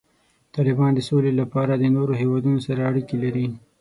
طالبان 0.55 0.91
د 0.95 0.99
سولې 1.09 1.31
لپاره 1.41 1.73
د 1.75 1.83
نورو 1.95 2.13
هیوادونو 2.21 2.59
سره 2.67 2.79
اړیکې 2.89 3.15
لري. 3.23 3.45